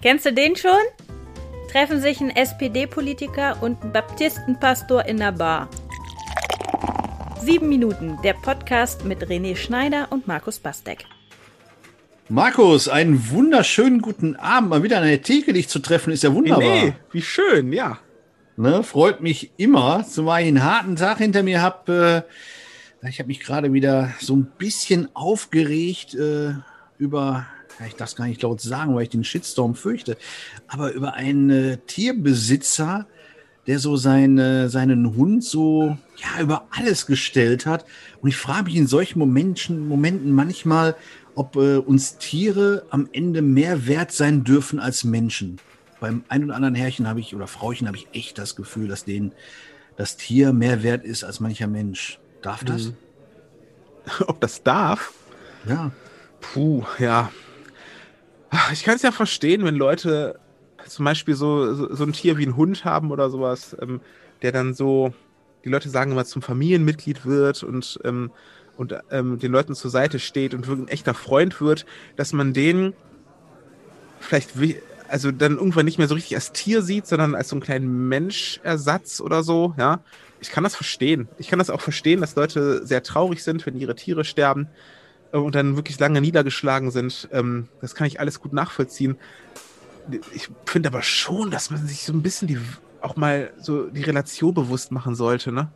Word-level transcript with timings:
Kennst 0.00 0.26
du 0.26 0.32
den 0.32 0.54
schon? 0.54 0.70
Treffen 1.72 2.00
sich 2.00 2.20
ein 2.20 2.30
SPD-Politiker 2.30 3.60
und 3.60 3.82
ein 3.82 3.92
Baptistenpastor 3.92 5.04
in 5.06 5.16
der 5.16 5.32
Bar. 5.32 5.68
Sieben 7.40 7.68
Minuten, 7.68 8.16
der 8.22 8.34
Podcast 8.34 9.04
mit 9.04 9.26
René 9.26 9.56
Schneider 9.56 10.06
und 10.10 10.28
Markus 10.28 10.60
Bastek. 10.60 11.04
Markus, 12.28 12.88
einen 12.88 13.28
wunderschönen 13.30 14.00
guten 14.00 14.36
Abend. 14.36 14.70
Mal 14.70 14.84
wieder 14.84 14.98
an 14.98 15.08
der 15.08 15.20
Theke 15.20 15.52
dich 15.52 15.68
zu 15.68 15.80
treffen, 15.80 16.12
ist 16.12 16.22
ja 16.22 16.32
wunderbar. 16.32 16.60
Nee, 16.60 16.92
wie 17.10 17.22
schön, 17.22 17.72
ja. 17.72 17.98
Ne, 18.56 18.84
freut 18.84 19.20
mich 19.20 19.50
immer, 19.56 20.06
zumal 20.08 20.42
ich 20.42 20.46
einen 20.46 20.62
harten 20.62 20.94
Tag 20.94 21.18
hinter 21.18 21.42
mir 21.42 21.60
habe. 21.60 22.24
Äh, 23.02 23.08
ich 23.08 23.18
habe 23.18 23.26
mich 23.26 23.40
gerade 23.40 23.72
wieder 23.72 24.14
so 24.20 24.36
ein 24.36 24.46
bisschen 24.58 25.08
aufgeregt 25.16 26.14
äh, 26.14 26.52
über 26.98 27.48
ich 27.86 27.94
darf 27.94 28.10
es 28.10 28.16
gar 28.16 28.26
nicht 28.26 28.42
laut 28.42 28.60
sagen, 28.60 28.94
weil 28.94 29.04
ich 29.04 29.08
den 29.08 29.24
Shitstorm 29.24 29.74
fürchte, 29.74 30.16
aber 30.66 30.92
über 30.92 31.14
einen 31.14 31.50
äh, 31.50 31.78
Tierbesitzer, 31.86 33.06
der 33.66 33.78
so 33.78 33.96
seine, 33.96 34.70
seinen 34.70 35.14
Hund 35.14 35.44
so 35.44 35.98
ja, 36.16 36.42
über 36.42 36.66
alles 36.70 37.06
gestellt 37.06 37.66
hat. 37.66 37.84
Und 38.20 38.30
ich 38.30 38.36
frage 38.36 38.64
mich 38.64 38.76
in 38.76 38.86
solchen 38.86 39.18
Momenten, 39.18 39.86
Momenten 39.86 40.32
manchmal, 40.32 40.96
ob 41.34 41.56
äh, 41.56 41.76
uns 41.76 42.16
Tiere 42.16 42.86
am 42.90 43.08
Ende 43.12 43.42
mehr 43.42 43.86
wert 43.86 44.10
sein 44.10 44.42
dürfen 44.42 44.80
als 44.80 45.04
Menschen. 45.04 45.58
Beim 46.00 46.24
ein 46.28 46.44
oder 46.44 46.54
anderen 46.54 46.74
Herrchen 46.74 47.06
habe 47.06 47.20
ich 47.20 47.34
oder 47.34 47.46
Frauchen 47.46 47.86
habe 47.86 47.96
ich 47.96 48.08
echt 48.12 48.38
das 48.38 48.56
Gefühl, 48.56 48.88
dass 48.88 49.04
denen 49.04 49.32
das 49.96 50.16
Tier 50.16 50.52
mehr 50.52 50.82
wert 50.82 51.04
ist 51.04 51.24
als 51.24 51.40
mancher 51.40 51.66
Mensch. 51.66 52.18
Darf 52.40 52.64
das? 52.64 52.86
Mhm. 52.86 52.96
Ob 54.26 54.40
das 54.40 54.62
darf? 54.62 55.12
Ja. 55.68 55.90
Puh, 56.40 56.84
ja. 56.98 57.30
Ich 58.72 58.82
kann 58.82 58.96
es 58.96 59.02
ja 59.02 59.12
verstehen, 59.12 59.64
wenn 59.64 59.74
Leute 59.74 60.38
zum 60.86 61.04
Beispiel 61.04 61.34
so, 61.34 61.74
so, 61.74 61.94
so, 61.94 62.04
ein 62.04 62.12
Tier 62.12 62.38
wie 62.38 62.46
ein 62.46 62.56
Hund 62.56 62.84
haben 62.84 63.10
oder 63.10 63.30
sowas, 63.30 63.76
ähm, 63.80 64.00
der 64.42 64.52
dann 64.52 64.74
so, 64.74 65.12
die 65.64 65.68
Leute 65.68 65.90
sagen 65.90 66.12
immer, 66.12 66.24
zum 66.24 66.42
Familienmitglied 66.42 67.26
wird 67.26 67.62
und, 67.62 67.98
ähm, 68.04 68.30
und 68.76 68.94
ähm, 69.10 69.38
den 69.38 69.52
Leuten 69.52 69.74
zur 69.74 69.90
Seite 69.90 70.18
steht 70.18 70.54
und 70.54 70.66
wirklich 70.66 70.86
ein 70.86 70.92
echter 70.92 71.14
Freund 71.14 71.60
wird, 71.60 71.84
dass 72.16 72.32
man 72.32 72.52
den 72.52 72.94
vielleicht, 74.20 74.50
also 75.08 75.30
dann 75.30 75.56
irgendwann 75.56 75.84
nicht 75.84 75.98
mehr 75.98 76.08
so 76.08 76.14
richtig 76.14 76.36
als 76.36 76.52
Tier 76.52 76.82
sieht, 76.82 77.06
sondern 77.06 77.34
als 77.34 77.48
so 77.48 77.56
einen 77.56 77.62
kleinen 77.62 78.08
Menschersatz 78.08 79.20
oder 79.20 79.42
so, 79.42 79.74
ja. 79.78 80.00
Ich 80.40 80.52
kann 80.52 80.62
das 80.62 80.76
verstehen. 80.76 81.26
Ich 81.38 81.48
kann 81.48 81.58
das 81.58 81.68
auch 81.68 81.80
verstehen, 81.80 82.20
dass 82.20 82.36
Leute 82.36 82.86
sehr 82.86 83.02
traurig 83.02 83.42
sind, 83.42 83.66
wenn 83.66 83.76
ihre 83.76 83.96
Tiere 83.96 84.22
sterben. 84.24 84.68
Äh, 85.32 85.38
und 85.38 85.54
dann 85.54 85.76
wirklich 85.76 85.98
lange 85.98 86.20
niedergeschlagen 86.20 86.90
sind. 86.90 87.28
Ähm, 87.32 87.68
das 87.80 87.94
kann 87.94 88.06
ich 88.06 88.20
alles 88.20 88.40
gut 88.40 88.52
nachvollziehen. 88.52 89.16
Ich 90.32 90.48
finde 90.64 90.88
aber 90.88 91.02
schon, 91.02 91.50
dass 91.50 91.70
man 91.70 91.86
sich 91.86 92.04
so 92.04 92.12
ein 92.12 92.22
bisschen 92.22 92.48
die, 92.48 92.58
auch 93.02 93.16
mal 93.16 93.52
so 93.60 93.88
die 93.88 94.02
Relation 94.02 94.54
bewusst 94.54 94.90
machen 94.90 95.14
sollte. 95.14 95.52
Ne? 95.52 95.70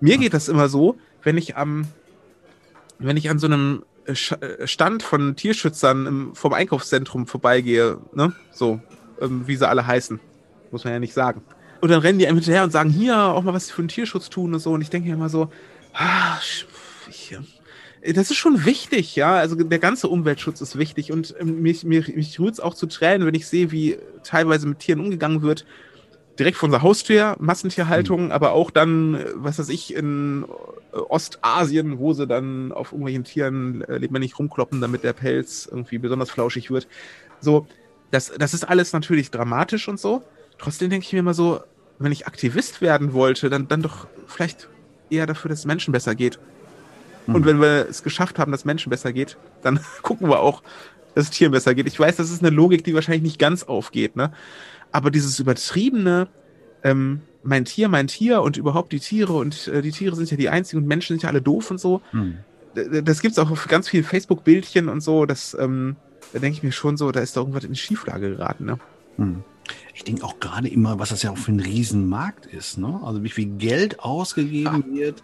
Mir 0.00 0.18
geht 0.18 0.34
das 0.34 0.48
immer 0.48 0.68
so, 0.68 0.96
wenn 1.22 1.36
ich 1.36 1.56
am, 1.56 1.88
wenn 2.98 3.16
ich 3.16 3.30
an 3.30 3.38
so 3.38 3.46
einem 3.46 3.84
äh, 4.06 4.12
äh, 4.12 4.66
Stand 4.66 5.02
von 5.02 5.34
Tierschützern 5.34 6.06
im, 6.06 6.34
vom 6.36 6.52
Einkaufszentrum 6.52 7.26
vorbeigehe, 7.26 7.98
ne? 8.12 8.32
so 8.52 8.80
ähm, 9.20 9.46
wie 9.46 9.56
sie 9.56 9.68
alle 9.68 9.86
heißen, 9.86 10.20
muss 10.70 10.84
man 10.84 10.92
ja 10.92 11.00
nicht 11.00 11.14
sagen. 11.14 11.42
Und 11.80 11.90
dann 11.90 12.00
rennen 12.00 12.18
die 12.18 12.26
einem 12.26 12.38
hinterher 12.38 12.64
und 12.64 12.70
sagen, 12.70 12.90
hier 12.90 13.18
auch 13.18 13.42
mal 13.42 13.52
was 13.52 13.70
für 13.70 13.82
den 13.82 13.88
Tierschutz 13.88 14.30
tun 14.30 14.54
und 14.54 14.60
so. 14.60 14.72
Und 14.72 14.80
ich 14.80 14.90
denke 14.90 15.08
mir 15.08 15.14
immer 15.14 15.28
so, 15.28 15.50
ah, 15.92 16.38
ich, 17.08 17.36
das 18.12 18.30
ist 18.30 18.36
schon 18.36 18.64
wichtig, 18.66 19.16
ja. 19.16 19.34
Also 19.34 19.54
der 19.56 19.78
ganze 19.78 20.08
Umweltschutz 20.08 20.60
ist 20.60 20.76
wichtig 20.76 21.10
und 21.10 21.34
ähm, 21.40 21.62
mich, 21.62 21.84
mich, 21.84 22.14
mich 22.14 22.38
rührt 22.38 22.54
es 22.54 22.60
auch 22.60 22.74
zu 22.74 22.86
Tränen, 22.86 23.26
wenn 23.26 23.34
ich 23.34 23.46
sehe, 23.46 23.70
wie 23.70 23.96
teilweise 24.22 24.68
mit 24.68 24.80
Tieren 24.80 25.00
umgegangen 25.00 25.42
wird. 25.42 25.64
Direkt 26.38 26.56
vor 26.56 26.66
unserer 26.66 26.82
Haustür, 26.82 27.36
Massentierhaltung, 27.38 28.26
mhm. 28.26 28.32
aber 28.32 28.52
auch 28.52 28.70
dann, 28.70 29.24
was 29.36 29.58
weiß 29.58 29.68
ich, 29.70 29.94
in 29.94 30.44
äh, 30.92 30.96
Ostasien, 30.96 31.98
wo 31.98 32.12
sie 32.12 32.26
dann 32.26 32.72
auf 32.72 32.92
irgendwelchen 32.92 33.24
Tieren 33.24 33.82
äh, 33.82 33.98
lebendig 33.98 34.38
rumkloppen, 34.38 34.80
damit 34.80 35.04
der 35.04 35.12
Pelz 35.12 35.66
irgendwie 35.70 35.98
besonders 35.98 36.30
flauschig 36.30 36.70
wird. 36.70 36.88
So, 37.40 37.66
das, 38.10 38.32
das 38.36 38.52
ist 38.52 38.64
alles 38.64 38.92
natürlich 38.92 39.30
dramatisch 39.30 39.88
und 39.88 39.98
so. 39.98 40.22
Trotzdem 40.58 40.90
denke 40.90 41.06
ich 41.06 41.12
mir 41.12 41.20
immer 41.20 41.34
so, 41.34 41.60
wenn 41.98 42.12
ich 42.12 42.26
Aktivist 42.26 42.80
werden 42.82 43.12
wollte, 43.12 43.48
dann, 43.48 43.68
dann 43.68 43.82
doch 43.82 44.08
vielleicht 44.26 44.68
eher 45.08 45.26
dafür, 45.26 45.48
dass 45.48 45.60
es 45.60 45.64
Menschen 45.64 45.92
besser 45.92 46.14
geht. 46.14 46.38
Und 47.26 47.42
mhm. 47.42 47.44
wenn 47.44 47.60
wir 47.60 47.86
es 47.88 48.02
geschafft 48.02 48.38
haben, 48.38 48.52
dass 48.52 48.64
Menschen 48.64 48.90
besser 48.90 49.12
geht, 49.12 49.36
dann 49.62 49.80
gucken 50.02 50.28
wir 50.28 50.40
auch, 50.40 50.62
dass 51.14 51.24
es 51.24 51.30
Tieren 51.30 51.52
besser 51.52 51.74
geht. 51.74 51.86
Ich 51.86 51.98
weiß, 51.98 52.16
das 52.16 52.30
ist 52.30 52.42
eine 52.42 52.54
Logik, 52.54 52.84
die 52.84 52.94
wahrscheinlich 52.94 53.22
nicht 53.22 53.38
ganz 53.38 53.62
aufgeht, 53.62 54.16
ne? 54.16 54.32
Aber 54.92 55.10
dieses 55.10 55.38
übertriebene, 55.40 56.28
ähm, 56.82 57.20
mein 57.42 57.64
Tier, 57.64 57.88
mein 57.88 58.06
Tier 58.06 58.42
und 58.42 58.56
überhaupt 58.56 58.92
die 58.92 59.00
Tiere 59.00 59.32
und 59.32 59.68
äh, 59.68 59.82
die 59.82 59.90
Tiere 59.90 60.16
sind 60.16 60.30
ja 60.30 60.36
die 60.36 60.48
einzigen 60.48 60.82
und 60.82 60.88
Menschen 60.88 61.14
sind 61.14 61.22
ja 61.22 61.28
alle 61.28 61.42
doof 61.42 61.70
und 61.70 61.78
so. 61.78 62.00
Mhm. 62.12 62.38
Das 63.04 63.22
gibt's 63.22 63.38
auch 63.38 63.50
auf 63.50 63.68
ganz 63.68 63.88
vielen 63.88 64.04
Facebook-Bildchen 64.04 64.88
und 64.88 65.00
so. 65.00 65.26
Das, 65.26 65.56
ähm, 65.58 65.96
da 66.32 66.40
denke 66.40 66.56
ich 66.56 66.62
mir 66.62 66.72
schon 66.72 66.96
so, 66.96 67.12
da 67.12 67.20
ist 67.20 67.36
da 67.36 67.40
irgendwas 67.40 67.64
in 67.64 67.72
die 67.72 67.78
Schieflage 67.78 68.30
geraten, 68.30 68.64
ne? 68.64 68.78
Mhm. 69.16 69.44
Ich 69.94 70.04
denke 70.04 70.24
auch 70.24 70.40
gerade 70.40 70.68
immer, 70.68 70.98
was 70.98 71.10
das 71.10 71.22
ja 71.22 71.30
auch 71.30 71.38
für 71.38 71.52
ein 71.52 71.60
Riesenmarkt 71.60 72.46
ist, 72.46 72.78
ne? 72.78 73.00
Also 73.04 73.22
wie 73.22 73.30
viel 73.30 73.46
Geld 73.46 74.00
ausgegeben 74.00 74.84
ah. 74.88 74.94
wird 74.94 75.22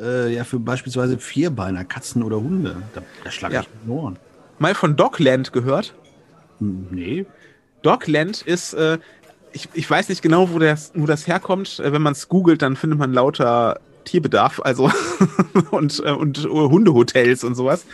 äh, 0.00 0.34
ja 0.34 0.44
für 0.44 0.58
beispielsweise 0.58 1.18
Vierbeiner, 1.18 1.84
Katzen 1.84 2.22
oder 2.22 2.36
Hunde. 2.36 2.82
Da, 2.94 3.02
da 3.24 3.30
schlage 3.30 3.54
ja. 3.54 3.60
ich 3.62 3.68
mit 3.84 3.94
Ohren. 3.94 4.18
Mal 4.58 4.74
von 4.74 4.96
Dogland 4.96 5.52
gehört? 5.52 5.94
Hm, 6.58 6.88
nee. 6.90 7.26
Dogland 7.82 8.42
ist, 8.42 8.74
äh, 8.74 8.98
ich, 9.52 9.68
ich 9.74 9.90
weiß 9.90 10.08
nicht 10.08 10.22
genau, 10.22 10.50
wo 10.50 10.58
das, 10.58 10.92
wo 10.94 11.06
das 11.06 11.26
herkommt. 11.26 11.80
Äh, 11.80 11.92
wenn 11.92 12.02
man 12.02 12.12
es 12.12 12.28
googelt, 12.28 12.62
dann 12.62 12.76
findet 12.76 12.98
man 12.98 13.12
lauter 13.12 13.80
Tierbedarf, 14.04 14.60
also 14.62 14.90
und, 15.70 16.02
äh, 16.04 16.10
und 16.10 16.44
Hundehotels 16.44 17.44
und 17.44 17.54
sowas. 17.54 17.84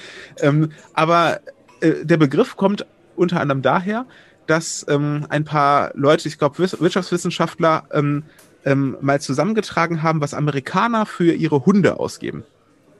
Ähm, 0.41 0.71
aber 0.95 1.41
äh, 1.81 2.05
der 2.05 2.17
Begriff 2.17 2.57
kommt 2.57 2.87
unter 3.17 3.41
anderem 3.41 3.63
daher, 3.63 4.07
dass 4.47 4.87
ähm, 4.89 5.27
ein 5.29 5.45
paar 5.45 5.91
Leute, 5.95 6.29
ich 6.29 6.39
glaube 6.39 6.59
Wirtschaftswissenschaftler, 6.59 7.85
ähm, 7.93 8.25
ähm, 8.69 8.99
mal 9.01 9.21
zusammengetragen 9.21 10.03
haben, 10.03 10.21
was 10.21 10.35
Amerikaner 10.35 11.07
für 11.07 11.33
ihre 11.33 11.65
Hunde 11.65 11.99
ausgeben. 11.99 12.45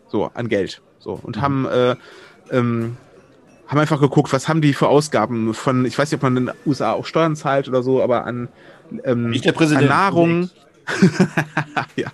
So, 0.09 0.31
an 0.33 0.49
Geld. 0.49 0.81
So. 0.99 1.21
Und 1.23 1.37
mhm. 1.37 1.41
haben, 1.43 1.67
äh, 1.67 1.97
ähm, 2.51 2.97
haben 3.67 3.79
einfach 3.79 4.01
geguckt, 4.01 4.33
was 4.33 4.49
haben 4.49 4.63
die 4.63 4.73
für 4.73 4.89
Ausgaben 4.89 5.53
von, 5.53 5.85
ich 5.85 5.99
weiß 5.99 6.11
nicht, 6.11 6.19
ob 6.19 6.23
man 6.23 6.37
in 6.39 6.47
den 6.47 6.55
USA 6.65 6.93
auch 6.93 7.05
Steuern 7.05 7.37
zahlt 7.37 7.69
oder 7.69 7.83
so, 7.83 8.03
aber 8.03 8.25
an, 8.25 8.49
ähm, 9.05 9.35
an 9.35 9.87
Nahrung. 9.87 10.51
ja, 11.97 12.09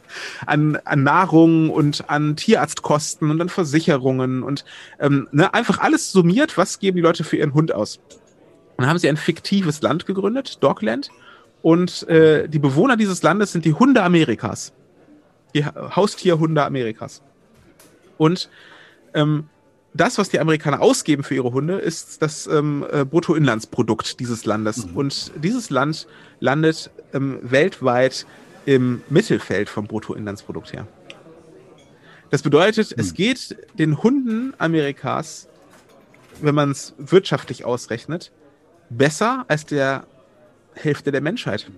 an, 0.47 0.77
an 0.85 1.05
Nahrung 1.05 1.71
und 1.71 2.11
an 2.11 2.35
Tierarztkosten 2.35 3.31
und 3.31 3.41
an 3.41 3.49
Versicherungen 3.49 4.43
und 4.43 4.65
ähm, 4.99 5.29
ne, 5.31 5.55
einfach 5.55 5.79
alles 5.79 6.11
summiert, 6.11 6.59
was 6.59 6.81
geben 6.81 6.97
die 6.97 7.03
Leute 7.03 7.23
für 7.23 7.37
ihren 7.37 7.55
Hund 7.55 7.73
aus. 7.73 7.99
Und 7.99 8.79
dann 8.79 8.89
haben 8.89 8.99
sie 8.99 9.09
ein 9.09 9.17
fiktives 9.17 9.81
Land 9.81 10.07
gegründet, 10.07 10.59
Dogland, 10.61 11.11
und 11.65 12.07
äh, 12.11 12.47
die 12.47 12.59
Bewohner 12.59 12.95
dieses 12.99 13.23
Landes 13.23 13.53
sind 13.53 13.65
die 13.65 13.73
Hunde 13.73 14.03
Amerikas. 14.03 14.75
Die 15.55 15.65
Haustierhunde 15.65 16.63
Amerikas. 16.63 17.23
Und 18.19 18.51
ähm, 19.15 19.49
das, 19.95 20.19
was 20.19 20.29
die 20.29 20.41
Amerikaner 20.41 20.83
ausgeben 20.83 21.23
für 21.23 21.35
ihre 21.35 21.53
Hunde, 21.53 21.79
ist 21.79 22.21
das 22.21 22.47
ähm, 22.47 22.85
äh, 22.93 23.07
Bruttoinlandsprodukt 23.07 24.21
dieses 24.21 24.45
Landes. 24.45 24.89
Mhm. 24.89 24.95
Und 24.95 25.33
dieses 25.43 25.71
Land 25.71 26.07
landet 26.39 26.91
ähm, 27.15 27.39
weltweit 27.41 28.27
im 28.67 29.01
Mittelfeld 29.09 29.71
vom 29.71 29.87
Bruttoinlandsprodukt 29.87 30.75
her. 30.75 30.87
Das 32.29 32.43
bedeutet, 32.43 32.91
mhm. 32.91 33.01
es 33.01 33.15
geht 33.15 33.57
den 33.79 34.03
Hunden 34.03 34.53
Amerikas, 34.59 35.49
wenn 36.43 36.55
man 36.55 36.73
es 36.73 36.93
wirtschaftlich 36.99 37.65
ausrechnet, 37.65 38.33
besser 38.91 39.47
als 39.49 39.65
der 39.65 40.07
Hälfte 40.75 41.12
der 41.12 41.21
Menschheit. 41.21 41.71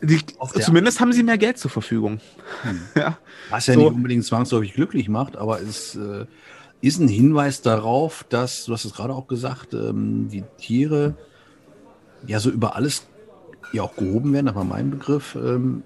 Die, 0.00 0.20
zumindest 0.60 1.00
haben 1.00 1.12
sie 1.12 1.24
mehr 1.24 1.38
Geld 1.38 1.58
zur 1.58 1.70
Verfügung. 1.70 2.20
Hm. 2.62 2.80
Ja. 2.94 3.18
Was 3.50 3.66
ja 3.66 3.74
so. 3.74 3.80
nicht 3.80 3.92
unbedingt 3.92 4.24
zwangsläufig 4.24 4.74
glücklich 4.74 5.08
macht, 5.08 5.36
aber 5.36 5.60
es 5.60 5.96
äh, 5.96 6.26
ist 6.80 7.00
ein 7.00 7.08
Hinweis 7.08 7.62
darauf, 7.62 8.24
dass, 8.28 8.66
du 8.66 8.72
hast 8.72 8.84
es 8.84 8.94
gerade 8.94 9.14
auch 9.14 9.26
gesagt, 9.26 9.74
ähm, 9.74 10.28
die 10.28 10.44
Tiere 10.58 11.14
ja 12.26 12.40
so 12.40 12.50
über 12.50 12.76
alles 12.76 13.06
ja 13.72 13.82
auch 13.82 13.96
gehoben 13.96 14.32
werden, 14.32 14.48
aber 14.48 14.64
mein 14.64 14.90
Begriff. 14.90 15.34
Ähm, 15.34 15.82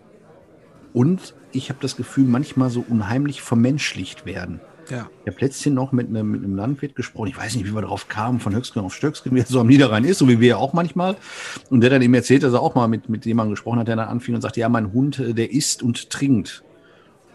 und 0.92 1.34
ich 1.52 1.69
habe 1.70 1.78
das 1.80 1.96
Gefühl, 1.96 2.24
manchmal 2.24 2.70
so 2.70 2.84
unheimlich 2.86 3.42
vermenschlicht 3.42 4.26
werden. 4.26 4.60
Ja. 4.92 5.08
Ich 5.24 5.32
habe 5.32 5.40
letztens 5.40 5.74
noch 5.74 5.92
mit 5.92 6.08
einem, 6.08 6.30
mit 6.30 6.44
einem 6.44 6.54
Landwirt 6.54 6.94
gesprochen. 6.94 7.28
Ich 7.28 7.38
weiß 7.38 7.56
nicht, 7.56 7.64
wie 7.64 7.74
wir 7.74 7.80
darauf 7.80 8.08
kamen, 8.08 8.40
von 8.40 8.54
Höchstgen 8.54 8.82
auf 8.82 8.94
Stöcksken, 8.94 9.34
wie 9.34 9.40
er 9.40 9.46
so 9.46 9.58
am 9.58 9.66
Niederrhein 9.66 10.04
ist, 10.04 10.18
so 10.18 10.28
wie 10.28 10.38
wir 10.38 10.48
ja 10.48 10.56
auch 10.58 10.74
manchmal. 10.74 11.16
Und 11.70 11.80
der 11.80 11.88
dann 11.88 12.02
eben 12.02 12.12
erzählt, 12.12 12.42
dass 12.42 12.52
er 12.52 12.60
auch 12.60 12.74
mal 12.74 12.88
mit, 12.88 13.08
mit 13.08 13.24
jemandem 13.24 13.52
gesprochen 13.52 13.78
hat, 13.78 13.88
der 13.88 13.96
dann 13.96 14.08
anfing 14.08 14.34
und 14.34 14.42
sagte, 14.42 14.60
ja, 14.60 14.68
mein 14.68 14.92
Hund, 14.92 15.18
äh, 15.18 15.32
der 15.32 15.50
isst 15.50 15.82
und 15.82 16.10
trinkt. 16.10 16.62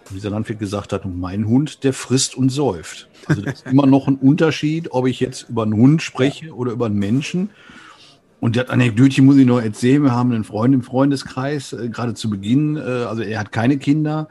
Und 0.08 0.16
dieser 0.16 0.30
Landwirt 0.30 0.60
gesagt 0.60 0.94
hat, 0.94 1.04
mein 1.06 1.48
Hund, 1.48 1.84
der 1.84 1.94
frisst 1.94 2.36
und 2.38 2.50
säuft. 2.50 3.10
Also 3.26 3.42
das 3.42 3.56
ist 3.56 3.66
immer 3.72 3.88
noch 3.88 4.08
ein 4.08 4.18
Unterschied, 4.18 4.92
ob 4.92 5.08
ich 5.08 5.20
jetzt 5.20 5.50
über 5.50 5.64
einen 5.64 5.74
Hund 5.74 6.04
spreche 6.04 6.54
oder 6.54 6.72
über 6.74 6.86
einen 6.86 7.00
Menschen. 7.00 7.50
Und 8.40 8.56
das 8.56 8.70
Anekdötchen 8.70 9.26
muss 9.26 9.38
ich 9.38 9.48
noch 9.48 9.60
erzählen. 9.60 10.04
Wir 10.04 10.12
haben 10.12 10.32
einen 10.32 10.44
Freund 10.44 10.76
im 10.76 10.84
Freundeskreis, 10.84 11.74
äh, 11.74 11.90
gerade 11.90 12.14
zu 12.14 12.30
Beginn, 12.30 12.78
äh, 12.78 12.82
also 12.82 13.24
er 13.24 13.40
hat 13.40 13.52
keine 13.52 13.80
Kinder. 13.80 14.30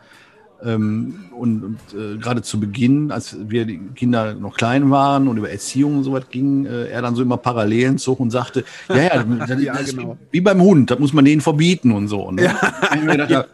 Ähm, 0.65 1.27
und, 1.37 1.63
und 1.65 1.79
äh, 1.95 2.17
gerade 2.17 2.43
zu 2.43 2.59
Beginn, 2.59 3.13
als 3.13 3.37
wir 3.49 3.67
die 3.67 3.79
Kinder 3.95 4.35
noch 4.35 4.57
klein 4.57 4.91
waren 4.91 5.29
und 5.29 5.37
über 5.37 5.51
Erziehung 5.51 5.99
und 5.99 6.05
so 6.05 6.13
was 6.13 6.29
ging, 6.31 6.65
äh, 6.67 6.87
er 6.87 7.03
dann 7.03 7.15
so 7.15 7.23
immer 7.23 7.37
Parallelen 7.37 7.99
zog 7.99 8.21
und 8.21 8.31
sagte, 8.31 8.65
ja, 8.89 8.97
ja, 8.97 9.23
das, 9.47 9.63
Ja, 9.63 9.75
das 9.75 9.95
genau. 9.95 10.17
wie 10.31 10.41
beim 10.41 10.63
Hund, 10.63 10.91
das 10.91 10.99
muss 10.99 11.13
man 11.13 11.25
denen 11.25 11.41
verbieten 11.41 11.93
und 11.93 12.09
so. 12.09 12.31
Ne? 12.31 12.45
Ja. 12.45 12.59
Und 12.91 12.99
ich 12.99 13.05
mir 13.05 13.17
gedacht, 13.17 13.49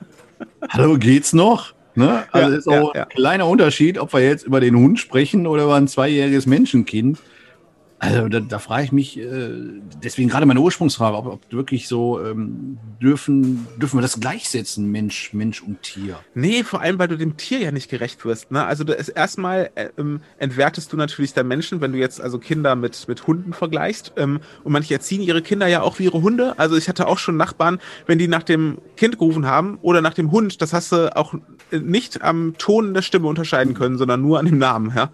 Hallo, 0.69 0.97
geht's 0.99 1.33
noch? 1.33 1.75
Ne? 1.95 2.25
Also 2.33 2.51
Ja, 2.51 2.57
ist 2.57 2.69
auch 2.69 2.95
ja, 2.95 3.01
ja. 3.01 3.03
ein 3.05 3.09
kleiner 3.11 3.47
Unterschied, 3.47 3.99
ob 3.99 4.13
wir 4.13 4.21
jetzt 4.21 4.45
über 4.45 4.61
den 4.61 4.77
Hund 4.77 4.99
sprechen 4.99 5.47
oder 5.47 5.65
über 5.65 5.75
ein 5.75 5.89
zweijähriges 5.89 6.47
Menschenkind. 6.47 7.19
Also 8.03 8.29
da, 8.29 8.41
da 8.41 8.59
frage 8.59 8.83
ich 8.83 8.91
mich, 8.91 9.17
äh, 9.17 9.51
deswegen 10.03 10.29
gerade 10.29 10.45
meine 10.45 10.59
Ursprungsfrage, 10.59 11.17
ob, 11.17 11.27
ob 11.27 11.53
wirklich 11.53 11.87
so 11.87 12.21
ähm, 12.21 12.77
dürfen, 13.01 13.69
dürfen 13.77 13.99
wir 13.99 14.03
das 14.03 14.19
gleichsetzen, 14.19 14.91
Mensch, 14.91 15.33
Mensch 15.33 15.63
und 15.63 15.83
Tier. 15.83 16.19
Nee, 16.35 16.65
vor 16.65 16.81
allem, 16.81 16.99
weil 16.99 17.07
du 17.07 17.17
dem 17.17 17.37
Tier 17.37 17.61
ja 17.61 17.71
nicht 17.71 17.89
gerecht 17.89 18.25
wirst. 18.25 18.51
Ne? 18.51 18.65
Also 18.65 18.83
du 18.83 18.93
erstmal 18.93 19.71
äh, 19.77 19.91
ähm, 19.99 20.21
entwertest 20.39 20.93
du 20.93 20.97
natürlich 20.97 21.33
der 21.33 21.45
Menschen, 21.45 21.81
wenn 21.81 21.93
du 21.93 21.99
jetzt 21.99 22.21
also 22.21 22.41
Kinder 22.41 22.75
mit, 22.75 23.07
mit 23.07 23.25
Hunden 23.29 23.53
vergleichst. 23.53 24.15
Ähm, 24.17 24.41
und 24.65 24.73
manche 24.73 24.95
erziehen 24.95 25.23
ihre 25.23 25.41
Kinder 25.41 25.69
ja 25.69 25.83
auch 25.83 26.01
wie 26.01 26.05
ihre 26.05 26.23
Hunde. 26.23 26.59
Also 26.59 26.77
ich 26.77 26.89
hatte 26.89 27.07
auch 27.07 27.19
schon 27.19 27.37
Nachbarn, 27.37 27.79
wenn 28.07 28.19
die 28.19 28.27
nach 28.27 28.43
dem 28.43 28.79
Kind 28.97 29.21
gerufen 29.21 29.47
haben 29.47 29.79
oder 29.81 30.01
nach 30.01 30.15
dem 30.15 30.33
Hund, 30.33 30.61
das 30.61 30.73
hast 30.73 30.91
du 30.91 31.17
auch 31.17 31.35
äh, 31.71 31.79
nicht 31.79 32.21
am 32.23 32.55
Ton 32.59 32.95
der 32.95 33.03
Stimme 33.03 33.29
unterscheiden 33.29 33.75
können, 33.75 33.97
sondern 33.97 34.23
nur 34.23 34.41
an 34.41 34.47
dem 34.47 34.59
Namen. 34.59 34.93
Ja? 34.93 35.13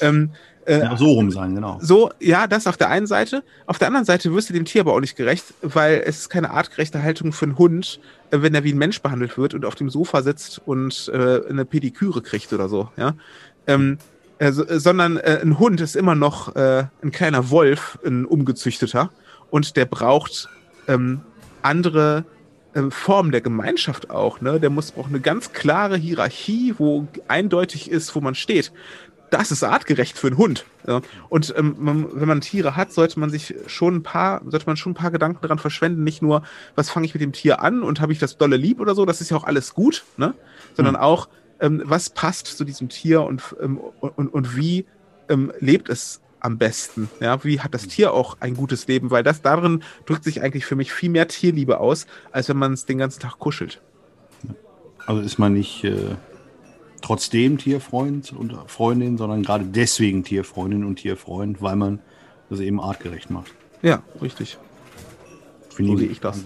Ähm, 0.00 0.30
äh, 0.68 0.80
Ja, 0.80 0.96
so 0.96 1.12
rum 1.12 1.30
sein, 1.30 1.54
genau. 1.54 1.78
so, 1.80 2.10
ja, 2.20 2.46
das 2.46 2.66
auf 2.66 2.76
der 2.76 2.90
einen 2.90 3.06
Seite. 3.06 3.42
Auf 3.66 3.78
der 3.78 3.88
anderen 3.88 4.04
Seite 4.04 4.32
wirst 4.34 4.50
du 4.50 4.54
dem 4.54 4.64
Tier 4.64 4.82
aber 4.82 4.92
auch 4.92 5.00
nicht 5.00 5.16
gerecht, 5.16 5.54
weil 5.62 6.02
es 6.04 6.18
ist 6.18 6.28
keine 6.28 6.50
artgerechte 6.50 7.02
Haltung 7.02 7.32
für 7.32 7.46
einen 7.46 7.58
Hund, 7.58 8.00
äh, 8.30 8.42
wenn 8.42 8.54
er 8.54 8.64
wie 8.64 8.72
ein 8.72 8.78
Mensch 8.78 9.00
behandelt 9.00 9.38
wird 9.38 9.54
und 9.54 9.64
auf 9.64 9.74
dem 9.74 9.90
Sofa 9.90 10.22
sitzt 10.22 10.60
und 10.66 11.10
äh, 11.12 11.40
eine 11.48 11.64
Pediküre 11.64 12.22
kriegt 12.22 12.52
oder 12.52 12.68
so, 12.68 12.90
ja. 12.96 13.14
Ähm, 13.66 13.98
äh, 14.38 14.48
äh, 14.48 14.52
sondern 14.52 15.16
äh, 15.16 15.40
ein 15.42 15.58
Hund 15.58 15.80
ist 15.80 15.96
immer 15.96 16.14
noch 16.14 16.54
ein 16.54 17.10
kleiner 17.12 17.50
Wolf, 17.50 17.98
ein 18.04 18.24
umgezüchteter 18.24 19.10
und 19.50 19.76
der 19.76 19.86
braucht 19.86 20.48
ähm, 20.86 21.20
andere 21.62 22.24
Formen 22.90 23.32
der 23.32 23.40
Gemeinschaft 23.40 24.10
auch. 24.10 24.40
Ne? 24.40 24.60
Der 24.60 24.70
muss 24.70 24.92
braucht 24.92 25.08
eine 25.08 25.20
ganz 25.20 25.52
klare 25.52 25.96
Hierarchie, 25.96 26.74
wo 26.78 27.08
eindeutig 27.26 27.90
ist, 27.90 28.14
wo 28.14 28.20
man 28.20 28.34
steht 28.36 28.72
das 29.30 29.50
ist 29.50 29.62
artgerecht 29.62 30.18
für 30.18 30.28
einen 30.28 30.38
Hund. 30.38 30.64
Und 31.28 31.54
ähm, 31.56 31.76
man, 31.78 32.06
wenn 32.12 32.28
man 32.28 32.40
Tiere 32.40 32.76
hat, 32.76 32.92
sollte 32.92 33.20
man 33.20 33.30
sich 33.30 33.54
schon 33.66 33.96
ein 33.96 34.02
paar, 34.02 34.40
sollte 34.46 34.66
man 34.66 34.76
schon 34.76 34.92
ein 34.92 34.94
paar 34.94 35.10
Gedanken 35.10 35.40
daran 35.42 35.58
verschwenden. 35.58 36.04
Nicht 36.04 36.22
nur, 36.22 36.42
was 36.74 36.90
fange 36.90 37.06
ich 37.06 37.14
mit 37.14 37.20
dem 37.20 37.32
Tier 37.32 37.60
an 37.60 37.82
und 37.82 38.00
habe 38.00 38.12
ich 38.12 38.18
das 38.18 38.38
dolle 38.38 38.56
lieb 38.56 38.80
oder 38.80 38.94
so, 38.94 39.04
das 39.04 39.20
ist 39.20 39.30
ja 39.30 39.36
auch 39.36 39.44
alles 39.44 39.74
gut, 39.74 40.04
ne? 40.16 40.34
Sondern 40.74 40.94
Mhm. 40.94 41.00
auch, 41.00 41.28
ähm, 41.60 41.82
was 41.84 42.10
passt 42.10 42.46
zu 42.46 42.64
diesem 42.64 42.88
Tier 42.88 43.22
und, 43.22 43.42
ähm, 43.60 43.78
und, 44.00 44.28
und 44.28 44.56
wie 44.56 44.86
ähm, 45.28 45.52
lebt 45.60 45.88
es 45.88 46.20
am 46.40 46.56
besten? 46.56 47.10
Ja, 47.20 47.42
wie 47.44 47.60
hat 47.60 47.74
das 47.74 47.88
Tier 47.88 48.12
auch 48.12 48.36
ein 48.40 48.54
gutes 48.54 48.86
Leben? 48.86 49.10
Weil 49.10 49.24
das 49.24 49.42
darin 49.42 49.82
drückt 50.06 50.24
sich 50.24 50.40
eigentlich 50.40 50.64
für 50.64 50.76
mich 50.76 50.92
viel 50.92 51.10
mehr 51.10 51.28
Tierliebe 51.28 51.80
aus, 51.80 52.06
als 52.30 52.48
wenn 52.48 52.56
man 52.56 52.72
es 52.72 52.86
den 52.86 52.98
ganzen 52.98 53.20
Tag 53.20 53.38
kuschelt. 53.38 53.82
Also 55.06 55.20
ist 55.22 55.38
man 55.38 55.54
nicht 55.54 55.84
äh, 55.84 56.16
trotzdem 57.00 57.58
Tierfreund 57.58 58.32
und 58.32 58.54
Freundin, 58.66 59.18
sondern 59.18 59.42
gerade 59.42 59.64
deswegen 59.64 60.24
Tierfreundin 60.24 60.84
und 60.84 60.96
Tierfreund, 60.96 61.62
weil 61.62 61.76
man 61.76 62.00
das 62.50 62.60
eben 62.60 62.80
artgerecht 62.80 63.30
macht. 63.30 63.52
Ja, 63.82 64.02
richtig. 64.20 64.58
Finde 65.70 65.92
So 65.92 65.98
sehe 65.98 66.08
ich 66.08 66.20
das. 66.20 66.44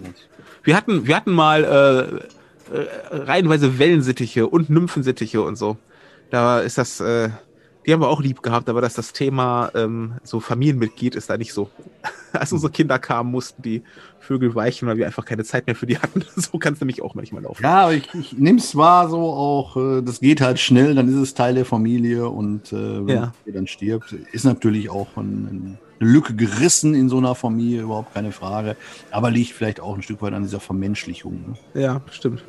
Wir 0.62 0.76
hatten, 0.76 1.06
wir 1.06 1.16
hatten 1.16 1.32
mal 1.32 1.64
äh, 2.70 2.76
äh, 2.76 2.86
reihenweise 3.10 3.78
Wellensittiche 3.78 4.46
und 4.46 4.70
Nymphensittiche 4.70 5.42
und 5.42 5.56
so. 5.56 5.76
Da 6.30 6.60
ist 6.60 6.78
das, 6.78 7.00
äh, 7.00 7.30
die 7.86 7.92
haben 7.92 8.00
wir 8.00 8.08
auch 8.08 8.20
lieb 8.22 8.42
gehabt, 8.42 8.68
aber 8.68 8.80
dass 8.80 8.94
das 8.94 9.12
Thema 9.12 9.70
ähm, 9.74 10.14
so 10.22 10.40
Familienmitglied 10.40 11.14
ist 11.14 11.28
da 11.30 11.36
nicht 11.36 11.52
so. 11.52 11.70
Als 12.32 12.52
unsere 12.52 12.72
Kinder 12.72 12.98
kamen, 12.98 13.30
mussten 13.30 13.60
die 13.62 13.82
Vögel 14.20 14.54
weichen, 14.54 14.88
weil 14.88 14.96
wir 14.96 15.06
einfach 15.06 15.24
keine 15.24 15.44
Zeit 15.44 15.66
mehr 15.66 15.76
für 15.76 15.86
die 15.86 15.98
hatten. 15.98 16.24
So 16.36 16.58
kann 16.58 16.74
es 16.74 16.80
nämlich 16.80 17.02
auch 17.02 17.14
manchmal 17.14 17.42
laufen. 17.42 17.62
Ja, 17.62 17.82
aber 17.84 17.94
ich, 17.94 18.08
ich 18.14 18.32
nehme 18.34 18.58
es 18.58 18.74
wahr 18.76 19.08
so 19.10 19.18
auch, 19.32 19.76
äh, 19.76 20.02
das 20.02 20.20
geht 20.20 20.40
halt 20.40 20.58
schnell, 20.60 20.94
dann 20.94 21.08
ist 21.08 21.16
es 21.16 21.34
Teil 21.34 21.54
der 21.54 21.64
Familie 21.64 22.28
und 22.28 22.72
äh, 22.72 23.06
wenn 23.06 23.16
Ja. 23.16 23.32
er 23.44 23.52
dann 23.52 23.66
stirbt, 23.66 24.12
ist 24.32 24.44
natürlich 24.44 24.88
auch 24.88 25.16
ein, 25.16 25.24
ein, 25.24 25.78
eine 26.00 26.10
Lücke 26.10 26.34
gerissen 26.34 26.94
in 26.94 27.08
so 27.08 27.18
einer 27.18 27.34
Familie, 27.34 27.82
überhaupt 27.82 28.14
keine 28.14 28.32
Frage. 28.32 28.76
Aber 29.10 29.30
liegt 29.30 29.52
vielleicht 29.52 29.80
auch 29.80 29.94
ein 29.96 30.02
Stück 30.02 30.22
weit 30.22 30.32
an 30.34 30.42
dieser 30.44 30.60
Vermenschlichung. 30.60 31.56
Ne? 31.74 31.80
Ja, 31.82 32.00
stimmt. 32.10 32.44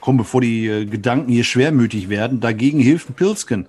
Komm, 0.00 0.18
bevor 0.18 0.40
die 0.40 0.68
äh, 0.68 0.84
Gedanken 0.84 1.32
hier 1.32 1.42
schwermütig 1.42 2.08
werden, 2.08 2.38
dagegen 2.40 2.78
hilft 2.78 3.10
ein 3.10 3.14
Pilzken. 3.14 3.66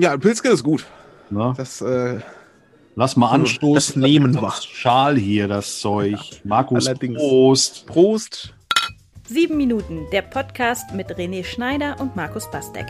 Ja, 0.00 0.16
Pilzken 0.16 0.52
ist 0.52 0.62
gut. 0.62 0.86
Ne? 1.28 1.52
Das, 1.58 1.82
äh, 1.82 2.20
Lass 2.96 3.16
mal 3.16 3.28
anstoßen. 3.32 3.74
das 3.74 3.96
nehmen 3.96 4.32
wir. 4.34 4.40
Das 4.40 4.64
Schal 4.64 5.18
hier, 5.18 5.46
das 5.46 5.80
Zeug. 5.80 6.18
Markus, 6.42 6.86
allerdings. 6.86 7.18
Prost. 7.18 7.86
Prost. 7.86 8.54
Sieben 9.28 9.58
Minuten, 9.58 10.06
der 10.10 10.22
Podcast 10.22 10.94
mit 10.94 11.10
René 11.10 11.44
Schneider 11.44 12.00
und 12.00 12.16
Markus 12.16 12.50
Bastek. 12.50 12.86